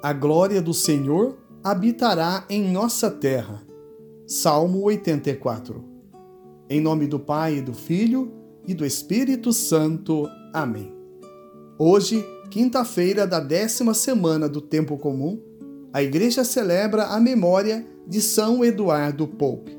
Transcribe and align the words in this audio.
A 0.00 0.12
glória 0.12 0.62
do 0.62 0.72
Senhor 0.72 1.36
habitará 1.62 2.44
em 2.48 2.70
nossa 2.70 3.10
terra. 3.10 3.66
Salmo 4.28 4.82
84. 4.82 5.84
Em 6.70 6.80
nome 6.80 7.08
do 7.08 7.18
Pai, 7.18 7.56
e 7.56 7.60
do 7.60 7.74
Filho 7.74 8.32
e 8.64 8.74
do 8.74 8.86
Espírito 8.86 9.52
Santo. 9.52 10.28
Amém. 10.52 10.94
Hoje, 11.76 12.24
quinta-feira 12.48 13.26
da 13.26 13.40
décima 13.40 13.92
semana 13.92 14.48
do 14.48 14.60
Tempo 14.60 14.96
Comum, 14.96 15.42
a 15.92 16.00
Igreja 16.00 16.44
celebra 16.44 17.06
a 17.06 17.18
memória 17.18 17.84
de 18.06 18.22
São 18.22 18.64
Eduardo 18.64 19.26
Pope. 19.26 19.76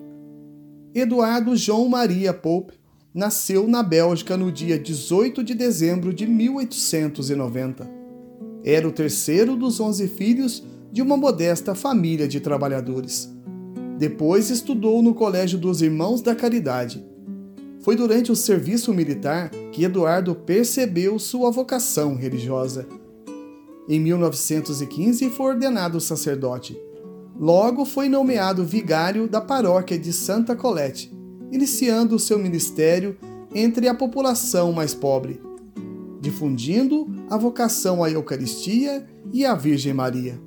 Eduardo 0.93 1.55
João 1.55 1.87
Maria 1.87 2.33
Pope 2.33 2.73
nasceu 3.13 3.69
na 3.69 3.81
Bélgica 3.81 4.35
no 4.35 4.51
dia 4.51 4.77
18 4.77 5.45
de 5.45 5.55
dezembro 5.55 6.13
de 6.13 6.27
1890. 6.27 7.98
Era 8.63 8.87
o 8.87 8.91
terceiro 8.91 9.55
dos 9.55 9.79
onze 9.79 10.07
filhos 10.07 10.63
de 10.91 11.01
uma 11.01 11.15
modesta 11.15 11.73
família 11.73 12.27
de 12.27 12.39
trabalhadores. 12.39 13.33
Depois 13.97 14.49
estudou 14.49 15.01
no 15.01 15.13
Colégio 15.13 15.57
dos 15.57 15.81
Irmãos 15.81 16.21
da 16.21 16.35
Caridade. 16.35 17.05
Foi 17.81 17.95
durante 17.95 18.31
o 18.31 18.35
serviço 18.35 18.93
militar 18.93 19.49
que 19.71 19.83
Eduardo 19.83 20.35
percebeu 20.35 21.17
sua 21.17 21.49
vocação 21.51 22.15
religiosa. 22.15 22.87
Em 23.87 23.99
1915 23.99 25.29
foi 25.29 25.53
ordenado 25.53 25.99
sacerdote. 26.01 26.77
Logo 27.39 27.85
foi 27.85 28.09
nomeado 28.09 28.65
vigário 28.65 29.27
da 29.27 29.39
paróquia 29.39 29.97
de 29.97 30.11
Santa 30.11 30.55
Colette, 30.55 31.11
iniciando 31.51 32.19
seu 32.19 32.37
ministério 32.37 33.17
entre 33.55 33.87
a 33.87 33.95
população 33.95 34.73
mais 34.73 34.93
pobre 34.93 35.48
difundindo 36.19 37.07
a 37.29 37.37
vocação 37.37 38.03
à 38.03 38.09
Eucaristia 38.09 39.05
e 39.31 39.45
à 39.45 39.55
Virgem 39.55 39.93
Maria. 39.93 40.39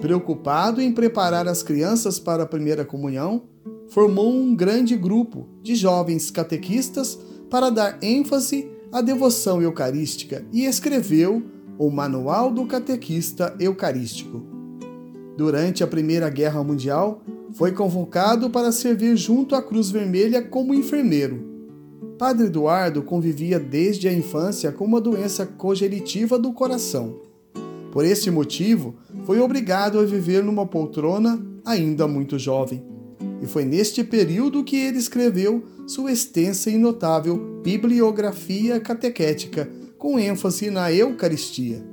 Preocupado 0.00 0.80
em 0.80 0.92
preparar 0.92 1.48
as 1.48 1.62
crianças 1.62 2.18
para 2.18 2.42
a 2.42 2.46
primeira 2.46 2.84
comunhão, 2.84 3.44
formou 3.88 4.32
um 4.32 4.54
grande 4.54 4.96
grupo 4.96 5.48
de 5.62 5.74
jovens 5.74 6.30
catequistas 6.30 7.18
para 7.50 7.70
dar 7.70 7.98
ênfase 8.02 8.70
à 8.92 9.00
devoção 9.00 9.62
eucarística 9.62 10.44
e 10.52 10.64
escreveu 10.64 11.42
o 11.78 11.90
Manual 11.90 12.50
do 12.50 12.66
Catequista 12.66 13.54
Eucarístico. 13.58 14.42
Durante 15.36 15.82
a 15.82 15.86
Primeira 15.86 16.28
Guerra 16.28 16.62
Mundial, 16.62 17.20
foi 17.52 17.72
convocado 17.72 18.50
para 18.50 18.70
servir 18.70 19.16
junto 19.16 19.54
à 19.54 19.62
Cruz 19.62 19.90
Vermelha 19.90 20.42
como 20.42 20.74
enfermeiro 20.74 21.53
Padre 22.18 22.46
Eduardo 22.46 23.02
convivia 23.02 23.58
desde 23.58 24.06
a 24.08 24.12
infância 24.12 24.70
com 24.70 24.84
uma 24.84 25.00
doença 25.00 25.44
cogenitiva 25.44 26.38
do 26.38 26.52
coração. 26.52 27.20
Por 27.90 28.04
este 28.04 28.30
motivo, 28.30 28.94
foi 29.24 29.40
obrigado 29.40 29.98
a 29.98 30.04
viver 30.04 30.42
numa 30.42 30.64
poltrona 30.64 31.44
ainda 31.64 32.06
muito 32.06 32.38
jovem. 32.38 32.84
E 33.42 33.46
foi 33.46 33.64
neste 33.64 34.04
período 34.04 34.62
que 34.62 34.76
ele 34.76 34.98
escreveu 34.98 35.64
sua 35.86 36.12
extensa 36.12 36.70
e 36.70 36.78
notável 36.78 37.60
bibliografia 37.62 38.78
catequética, 38.78 39.68
com 39.98 40.18
ênfase 40.18 40.70
na 40.70 40.92
Eucaristia. 40.92 41.84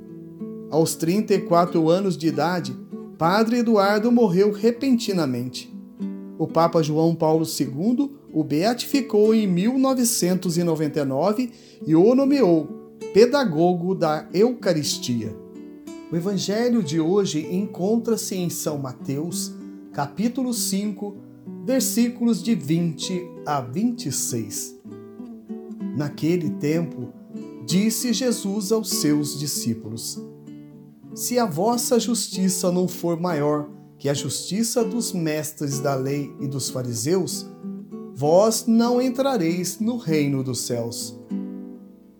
Aos 0.70 0.94
34 0.94 1.90
anos 1.90 2.16
de 2.16 2.28
idade, 2.28 2.76
Padre 3.18 3.58
Eduardo 3.58 4.10
morreu 4.10 4.52
repentinamente. 4.52 5.72
O 6.38 6.46
Papa 6.46 6.82
João 6.82 7.14
Paulo 7.14 7.44
II 7.44 8.11
o 8.32 8.42
beatificou 8.42 9.34
em 9.34 9.46
1999 9.46 11.52
e 11.86 11.94
o 11.94 12.14
nomeou 12.14 12.96
pedagogo 13.12 13.94
da 13.94 14.26
Eucaristia. 14.32 15.36
O 16.10 16.16
evangelho 16.16 16.82
de 16.82 16.98
hoje 16.98 17.46
encontra-se 17.54 18.34
em 18.34 18.48
São 18.48 18.78
Mateus, 18.78 19.52
capítulo 19.92 20.54
5, 20.54 21.14
versículos 21.64 22.42
de 22.42 22.54
20 22.54 23.22
a 23.44 23.60
26. 23.60 24.80
Naquele 25.96 26.50
tempo, 26.50 27.12
disse 27.66 28.12
Jesus 28.12 28.72
aos 28.72 28.90
seus 28.90 29.38
discípulos: 29.38 30.20
Se 31.14 31.38
a 31.38 31.44
vossa 31.44 32.00
justiça 32.00 32.72
não 32.72 32.88
for 32.88 33.20
maior 33.20 33.68
que 33.98 34.08
a 34.08 34.14
justiça 34.14 34.82
dos 34.82 35.12
mestres 35.12 35.78
da 35.78 35.94
lei 35.94 36.34
e 36.40 36.48
dos 36.48 36.70
fariseus, 36.70 37.46
vós 38.22 38.66
não 38.68 39.02
entrareis 39.02 39.80
no 39.80 39.96
reino 39.96 40.44
dos 40.44 40.60
céus. 40.60 41.18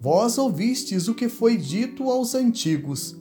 Vós 0.01 0.37
ouvistes 0.37 1.07
o 1.07 1.15
que 1.15 1.29
foi 1.29 1.57
dito 1.57 2.11
aos 2.11 2.35
antigos: 2.35 3.17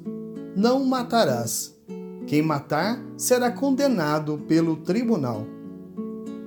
Não 0.56 0.84
matarás. 0.84 1.78
Quem 2.26 2.42
matar 2.42 3.00
será 3.16 3.52
condenado 3.52 4.40
pelo 4.48 4.78
tribunal. 4.78 5.46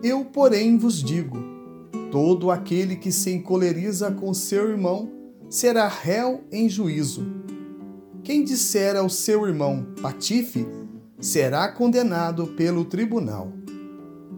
Eu, 0.02 0.24
porém, 0.24 0.76
vos 0.76 1.00
digo: 1.00 1.38
todo 2.10 2.50
aquele 2.50 2.96
que 2.96 3.12
se 3.12 3.30
encoleriza 3.30 4.10
com 4.10 4.34
seu 4.34 4.68
irmão 4.68 5.12
será 5.48 5.86
réu 5.86 6.42
em 6.50 6.68
juízo. 6.68 7.24
Quem 8.24 8.42
disser 8.42 8.96
ao 8.96 9.08
seu 9.08 9.46
irmão 9.46 9.86
patife 10.02 10.66
será 11.20 11.68
condenado 11.68 12.48
pelo 12.48 12.84
tribunal. 12.84 13.52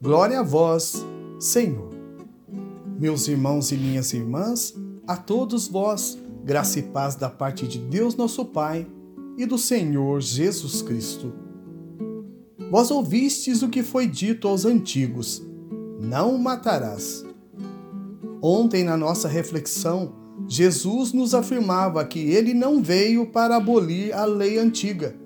Glória 0.00 0.40
a 0.40 0.42
vós, 0.42 1.06
Senhor. 1.40 1.88
Meus 3.00 3.28
irmãos 3.28 3.72
e 3.72 3.78
minhas 3.78 4.12
irmãs, 4.12 4.74
a 5.06 5.16
todos 5.16 5.68
vós, 5.68 6.18
graça 6.44 6.78
e 6.78 6.82
paz 6.82 7.14
da 7.14 7.30
parte 7.30 7.66
de 7.66 7.78
Deus 7.78 8.14
nosso 8.14 8.44
Pai 8.44 8.86
e 9.38 9.46
do 9.46 9.56
Senhor 9.56 10.20
Jesus 10.20 10.82
Cristo. 10.82 11.32
Vós 12.70 12.90
ouvistes 12.90 13.62
o 13.62 13.70
que 13.70 13.82
foi 13.82 14.06
dito 14.06 14.46
aos 14.46 14.66
antigos: 14.66 15.42
Não 15.98 16.36
matarás. 16.36 17.24
Ontem, 18.42 18.84
na 18.84 18.98
nossa 18.98 19.28
reflexão, 19.28 20.12
Jesus 20.46 21.14
nos 21.14 21.32
afirmava 21.32 22.04
que 22.04 22.18
ele 22.18 22.52
não 22.52 22.82
veio 22.82 23.28
para 23.28 23.56
abolir 23.56 24.12
a 24.12 24.26
lei 24.26 24.58
antiga, 24.58 25.16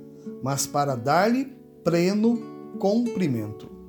mas 0.44 0.64
para 0.64 0.94
dar-lhe 0.94 1.47
pleno 1.82 2.41
cumprimento. 2.78 3.79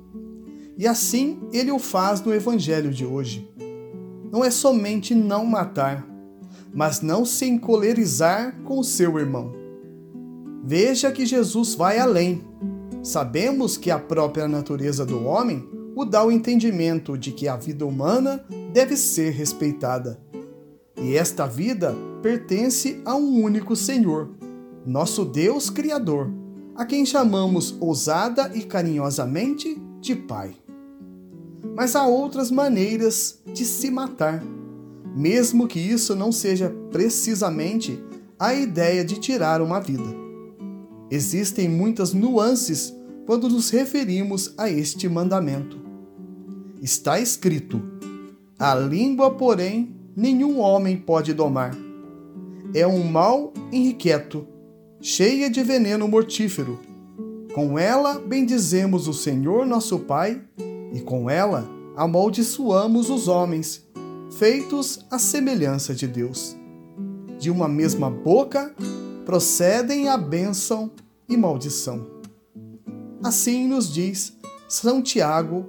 E 0.82 0.86
assim 0.88 1.38
ele 1.52 1.70
o 1.70 1.78
faz 1.78 2.20
no 2.22 2.34
Evangelho 2.34 2.90
de 2.90 3.06
hoje. 3.06 3.48
Não 4.32 4.44
é 4.44 4.50
somente 4.50 5.14
não 5.14 5.46
matar, 5.46 6.04
mas 6.74 7.00
não 7.00 7.24
se 7.24 7.46
encolerizar 7.46 8.60
com 8.64 8.80
o 8.80 8.82
seu 8.82 9.16
irmão. 9.16 9.52
Veja 10.64 11.12
que 11.12 11.24
Jesus 11.24 11.76
vai 11.76 12.00
além. 12.00 12.42
Sabemos 13.00 13.76
que 13.76 13.92
a 13.92 13.98
própria 14.00 14.48
natureza 14.48 15.06
do 15.06 15.24
homem 15.24 15.64
o 15.94 16.04
dá 16.04 16.24
o 16.24 16.32
entendimento 16.32 17.16
de 17.16 17.30
que 17.30 17.46
a 17.46 17.54
vida 17.54 17.86
humana 17.86 18.44
deve 18.72 18.96
ser 18.96 19.30
respeitada. 19.30 20.20
E 21.00 21.14
esta 21.16 21.46
vida 21.46 21.94
pertence 22.20 23.00
a 23.04 23.14
um 23.14 23.40
único 23.40 23.76
Senhor, 23.76 24.30
nosso 24.84 25.24
Deus 25.24 25.70
Criador, 25.70 26.28
a 26.74 26.84
quem 26.84 27.06
chamamos 27.06 27.72
ousada 27.78 28.50
e 28.52 28.64
carinhosamente 28.64 29.80
de 30.00 30.16
Pai. 30.16 30.56
Mas 31.74 31.96
há 31.96 32.06
outras 32.06 32.50
maneiras 32.50 33.40
de 33.46 33.64
se 33.64 33.90
matar, 33.90 34.42
mesmo 35.16 35.66
que 35.66 35.78
isso 35.78 36.14
não 36.14 36.30
seja 36.30 36.74
precisamente 36.90 37.98
a 38.38 38.54
ideia 38.54 39.04
de 39.04 39.18
tirar 39.18 39.62
uma 39.62 39.80
vida. 39.80 40.22
Existem 41.10 41.68
muitas 41.68 42.12
nuances 42.12 42.94
quando 43.26 43.48
nos 43.48 43.70
referimos 43.70 44.52
a 44.58 44.68
este 44.70 45.08
mandamento. 45.08 45.78
Está 46.82 47.20
escrito: 47.20 47.80
A 48.58 48.74
língua, 48.74 49.30
porém, 49.30 49.94
nenhum 50.16 50.58
homem 50.58 50.96
pode 50.96 51.32
domar. 51.32 51.76
É 52.74 52.86
um 52.86 53.04
mal 53.04 53.52
inquieto, 53.70 54.46
cheia 55.00 55.50
de 55.50 55.62
veneno 55.62 56.08
mortífero. 56.08 56.80
Com 57.54 57.78
ela 57.78 58.18
bendizemos 58.18 59.06
o 59.06 59.12
Senhor 59.12 59.66
nosso 59.66 59.98
Pai, 59.98 60.40
e 60.92 61.00
com 61.00 61.28
ela 61.28 61.68
amaldiçoamos 61.96 63.10
os 63.10 63.28
homens, 63.28 63.86
feitos 64.30 65.04
à 65.10 65.18
semelhança 65.18 65.94
de 65.94 66.06
Deus. 66.06 66.56
De 67.38 67.50
uma 67.50 67.68
mesma 67.68 68.10
boca 68.10 68.74
procedem 69.24 70.08
a 70.08 70.16
bênção 70.16 70.90
e 71.28 71.36
maldição. 71.36 72.06
Assim 73.22 73.68
nos 73.68 73.92
diz 73.92 74.36
São 74.68 75.02
Tiago, 75.02 75.68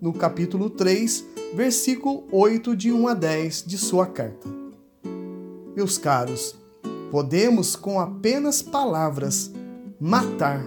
no 0.00 0.12
capítulo 0.12 0.70
3, 0.70 1.24
versículo 1.54 2.24
8, 2.30 2.76
de 2.76 2.92
1 2.92 3.08
a 3.08 3.14
10 3.14 3.64
de 3.66 3.78
sua 3.78 4.06
carta. 4.06 4.48
Meus 5.76 5.98
caros, 5.98 6.54
podemos 7.10 7.76
com 7.76 8.00
apenas 8.00 8.62
palavras 8.62 9.50
matar, 10.00 10.66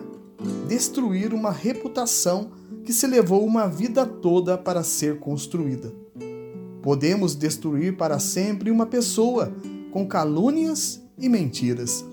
destruir 0.67 1.33
uma 1.33 1.51
reputação 1.51 2.51
que 2.87 2.93
se 2.93 3.05
levou 3.05 3.45
uma 3.45 3.67
vida 3.67 4.05
toda 4.05 4.57
para 4.57 4.81
ser 4.81 5.19
construída. 5.19 5.91
Podemos 6.81 7.35
destruir 7.35 7.97
para 7.97 8.17
sempre 8.17 8.71
uma 8.71 8.85
pessoa 8.85 9.53
com 9.91 10.07
calúnias 10.07 11.03
e 11.19 11.27
mentiras. 11.27 12.05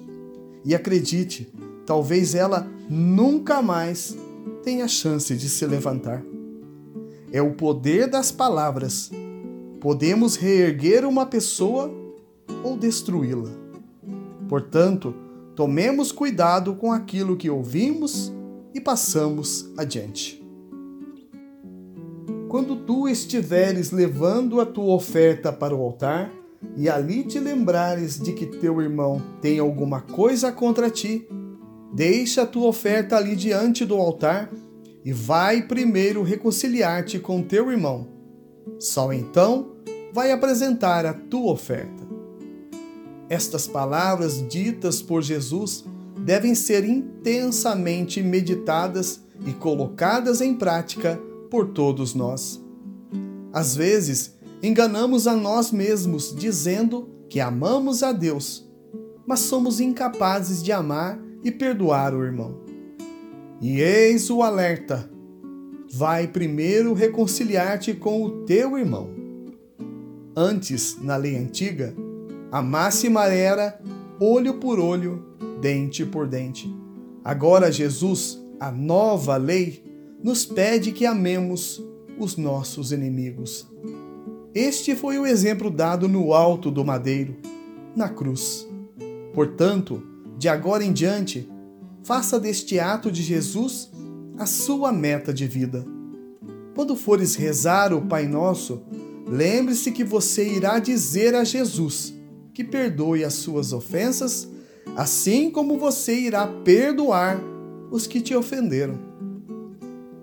E 0.65 0.75
acredite, 0.75 1.49
talvez 1.87 2.35
ela 2.35 2.69
nunca 2.91 3.63
mais 3.63 4.17
tenha 4.65 4.89
chance 4.89 5.37
de 5.37 5.49
se 5.49 5.65
levantar. 5.65 6.25
É 7.31 7.41
o 7.41 7.53
poder 7.53 8.11
das 8.11 8.33
palavras. 8.33 9.13
Podemos 9.81 10.35
reerguer 10.35 11.05
uma 11.05 11.25
pessoa 11.25 11.89
ou 12.65 12.77
destruí-la. 12.77 13.51
Portanto, 14.49 15.15
tomemos 15.55 16.11
cuidado 16.11 16.75
com 16.75 16.91
aquilo 16.91 17.37
que 17.37 17.49
ouvimos 17.49 18.33
e 18.75 18.81
passamos 18.81 19.71
adiante. 19.77 20.44
Quando 22.55 22.77
tu 22.77 23.09
estiveres 23.09 23.91
levando 23.91 24.61
a 24.61 24.65
tua 24.65 24.95
oferta 24.95 25.53
para 25.53 25.75
o 25.75 25.83
altar, 25.83 26.33
e 26.77 26.89
ali 26.89 27.25
te 27.25 27.41
lembrares 27.41 28.17
de 28.17 28.33
que 28.33 28.47
teu 28.47 28.81
irmão 28.81 29.21
tem 29.43 29.59
alguma 29.59 30.01
coisa 30.01 30.53
contra 30.53 30.89
ti, 30.89 31.27
deixa 31.93 32.43
a 32.43 32.47
tua 32.47 32.69
oferta 32.69 33.17
ali 33.17 33.35
diante 33.35 33.85
do 33.85 33.97
altar 33.97 34.53
e 35.05 35.13
vai 35.13 35.63
primeiro 35.63 36.23
reconciliar-te 36.23 37.19
com 37.19 37.43
teu 37.43 37.73
irmão. 37.73 38.07
Só 38.79 39.13
então 39.13 39.73
vai 40.13 40.31
apresentar 40.31 41.05
a 41.05 41.13
tua 41.13 41.51
oferta. 41.51 42.07
Estas 43.29 43.67
palavras 43.67 44.47
ditas 44.49 45.03
por 45.03 45.23
Jesus 45.23 45.85
devem 46.21 46.55
ser 46.55 46.85
intensamente 46.85 48.23
meditadas 48.23 49.25
e 49.45 49.53
colocadas 49.53 50.41
em 50.41 50.55
prática 50.55 51.21
por 51.55 51.69
todos 51.69 52.17
nós. 52.17 52.61
Às 53.53 53.77
vezes, 53.77 54.37
enganamos 54.61 55.29
a 55.29 55.37
nós 55.37 55.71
mesmos 55.71 56.35
dizendo 56.35 57.09
que 57.31 57.39
amamos 57.39 58.03
a 58.03 58.11
Deus, 58.11 58.69
mas 59.25 59.39
somos 59.39 59.79
incapazes 59.79 60.61
de 60.61 60.73
amar 60.73 61.17
e 61.45 61.53
perdoar 61.53 62.13
o 62.13 62.25
irmão. 62.25 62.57
E 63.61 63.81
eis 63.81 64.31
o 64.31 64.43
alerta: 64.43 65.09
vai 65.93 66.27
primeiro 66.27 66.93
reconciliar-te 66.93 67.95
com 67.95 68.25
o 68.25 68.45
teu 68.45 68.77
irmão. 68.77 69.11
Antes, 70.35 70.99
na 71.01 71.15
lei 71.15 71.37
antiga, 71.37 71.95
a 72.51 72.61
máxima 72.61 73.27
era 73.27 73.81
olho 74.19 74.55
por 74.55 74.81
olho, 74.81 75.25
dente 75.61 76.05
por 76.05 76.27
dente. 76.27 76.69
Agora, 77.25 77.71
Jesus, 77.71 78.45
a 78.59 78.73
nova 78.73 79.37
lei, 79.37 79.94
nos 80.25 80.47
pede 80.47 80.91
que 80.91 81.05
amemos 81.05 81.85
os 82.19 82.39
nossos 82.39 82.93
inimigos. 82.93 83.69
Este 84.55 84.97
foi 84.97 85.19
o 85.19 85.27
exemplo 85.27 85.71
dado 85.71 86.09
no 86.09 86.33
alto 86.33 86.71
do 86.71 86.83
madeiro, 86.83 87.37
na 87.95 88.09
cruz. 88.09 88.67
Portanto, 89.35 90.03
de 90.39 90.49
agora 90.49 90.83
em 90.83 90.95
diante, 90.95 91.47
faça 92.03 92.41
deste 92.41 92.79
ato 92.81 93.13
de 93.13 93.23
Jesus 93.23 93.91
a 94.39 94.47
sua 94.47 94.91
meta 94.91 95.31
de 95.31 95.47
vida. 95.47 95.85
Quando 96.75 96.97
fores 96.97 97.35
rezar 97.35 97.93
o 97.93 98.07
Pai 98.07 98.27
Nosso, 98.27 98.83
lembre-se 99.29 99.93
que 99.93 100.05
você 100.05 100.49
irá 100.49 100.79
dizer 100.79 101.35
a 101.35 101.45
Jesus 101.45 102.15
que 102.55 102.65
perdoe 102.65 103.25
as 103.25 103.35
suas 103.35 103.75
ofensas, 103.75 104.49
assim 104.97 105.51
como 105.51 105.77
você 105.77 106.19
irá 106.19 106.47
perdoar 106.47 107.39
os 107.91 108.07
que 108.07 108.23
te 108.23 108.35
ofenderam 108.35 109.14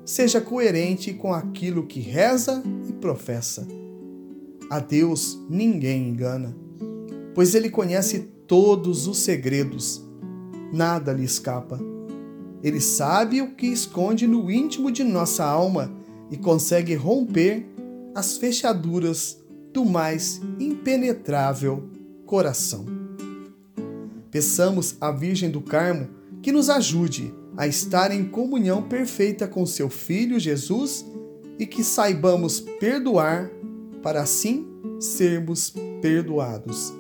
seja 0.06 0.42
coerente 0.42 1.14
com 1.14 1.34
aquilo 1.34 1.86
que 1.86 2.00
reza 2.00 2.64
e 2.88 2.94
professa. 2.94 3.68
A 4.70 4.80
Deus 4.80 5.40
ninguém 5.50 6.10
engana, 6.10 6.56
pois 7.36 7.54
Ele 7.56 7.70
conhece 7.70 8.20
todos 8.48 9.08
os 9.08 9.18
segredos, 9.20 10.06
nada 10.72 11.14
lhe 11.14 11.24
escapa. 11.24 11.80
Ele 12.64 12.80
sabe 12.80 13.42
o 13.42 13.56
que 13.56 13.68
esconde 13.68 14.28
no 14.28 14.52
íntimo 14.52 14.92
de 14.92 15.04
nossa 15.04 15.44
alma 15.44 15.92
e 16.30 16.38
consegue 16.38 16.94
romper 16.96 17.66
as 18.14 18.38
fechaduras 18.38 19.40
do 19.74 19.84
mais 19.86 20.42
impenetrável 20.60 21.90
coração. 22.26 22.86
Peçamos 24.30 24.96
à 25.02 25.12
Virgem 25.12 25.50
do 25.50 25.62
Carmo 25.62 26.08
que 26.42 26.52
nos 26.52 26.70
ajude 26.70 27.34
a 27.62 27.68
estar 27.68 28.10
em 28.10 28.26
comunhão 28.26 28.82
perfeita 28.82 29.48
com 29.48 29.68
seu 29.68 29.88
Filho 29.88 30.40
Jesus 30.40 31.06
e 31.60 31.68
que 31.68 31.84
saibamos 31.84 32.60
perdoar 32.60 33.52
para 34.02 34.20
assim 34.20 34.66
sermos 35.00 35.72
perdoados. 36.02 36.92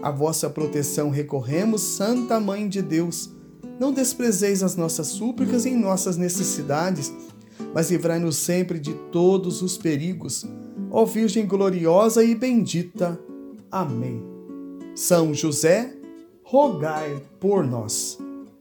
A 0.00 0.10
vossa 0.10 0.48
proteção 0.48 1.10
recorremos, 1.10 1.82
Santa 1.82 2.40
Mãe 2.40 2.66
de 2.66 2.80
Deus. 2.80 3.30
Não 3.78 3.92
desprezeis 3.92 4.62
as 4.62 4.74
nossas 4.74 5.08
súplicas 5.08 5.66
em 5.66 5.76
nossas 5.76 6.16
necessidades, 6.16 7.12
mas 7.74 7.90
livrai-nos 7.90 8.36
sempre 8.36 8.78
de 8.78 8.94
todos 9.12 9.60
os 9.60 9.76
perigos. 9.76 10.46
Ó 10.90 11.04
Virgem 11.04 11.46
gloriosa 11.46 12.24
e 12.24 12.34
bendita. 12.34 13.20
Amém. 13.70 14.24
São 14.94 15.34
José, 15.34 15.94
rogai 16.42 17.20
por 17.38 17.66
nós. 17.66 18.18